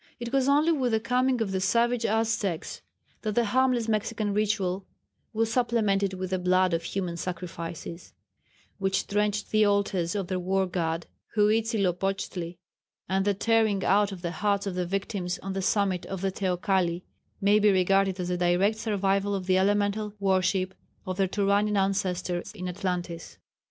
[0.19, 2.81] It was only with the coming of the savage Aztecs
[3.21, 4.87] that the harmless Mexican ritual
[5.31, 8.11] was supplemented with the blood of human sacrifices,
[8.79, 11.05] which drenched the altars of their war god,
[11.37, 12.57] Huitzilopochtli,
[13.07, 16.31] and the tearing out of the hearts of the victims on the summit of the
[16.31, 17.03] Teocali
[17.39, 20.73] may be regarded as a direct survival of the elemental worship
[21.05, 23.37] of their Turanian ancestors in Atlantis.